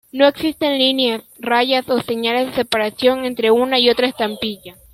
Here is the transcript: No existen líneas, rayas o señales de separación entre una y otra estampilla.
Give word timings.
No 0.11 0.25
existen 0.27 0.79
líneas, 0.79 1.21
rayas 1.37 1.87
o 1.87 2.01
señales 2.01 2.47
de 2.47 2.55
separación 2.55 3.23
entre 3.23 3.51
una 3.51 3.77
y 3.77 3.87
otra 3.91 4.07
estampilla. 4.07 4.75